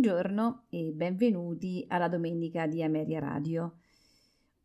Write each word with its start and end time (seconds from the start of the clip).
Buongiorno 0.00 0.62
e 0.70 0.92
benvenuti 0.94 1.84
alla 1.86 2.08
domenica 2.08 2.66
di 2.66 2.82
Ameria 2.82 3.18
Radio. 3.18 3.80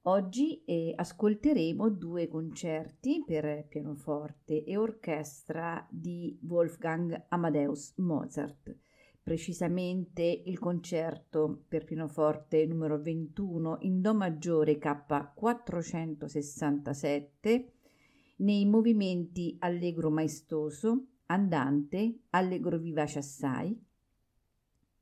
Oggi 0.04 0.64
eh, 0.64 0.94
ascolteremo 0.96 1.90
due 1.90 2.30
concerti 2.30 3.22
per 3.28 3.66
pianoforte 3.68 4.64
e 4.64 4.78
orchestra 4.78 5.86
di 5.92 6.40
Wolfgang 6.48 7.26
Amadeus 7.28 7.96
Mozart, 7.98 8.78
precisamente 9.22 10.44
il 10.46 10.58
concerto 10.58 11.66
per 11.68 11.84
pianoforte 11.84 12.66
numero 12.66 13.02
21 13.02 13.80
in 13.82 14.00
Do 14.00 14.14
maggiore 14.14 14.78
K 14.78 15.34
467 15.36 17.74
nei 18.38 18.66
movimenti 18.66 19.58
allegro 19.60 20.10
maestoso, 20.10 21.08
andante, 21.26 22.20
allegro 22.30 22.78
vivace 22.78 23.20
assai 23.20 23.78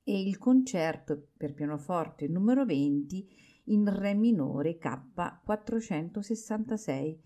e 0.04 0.22
il 0.22 0.38
concerto 0.38 1.30
per 1.38 1.54
pianoforte 1.54 2.28
numero 2.28 2.66
20 2.66 3.28
in 3.66 3.90
Re 3.94 4.14
minore 4.14 4.78
K 4.78 5.00
466 5.44 7.22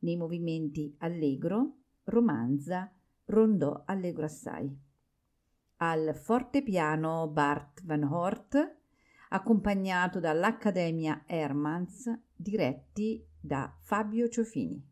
nei 0.00 0.16
movimenti 0.16 0.94
allegro, 0.98 1.78
romanza, 2.04 2.92
rondò 3.26 3.82
allegro 3.86 4.24
assai. 4.24 4.74
Al 5.76 6.14
fortepiano 6.14 7.28
Bart 7.28 7.84
Van 7.84 8.04
Hort, 8.04 8.76
accompagnato 9.30 10.20
dall'Accademia 10.20 11.24
Hermans, 11.26 12.10
diretti 12.34 13.24
da 13.40 13.74
Fabio 13.80 14.28
Ciofini. 14.28 14.91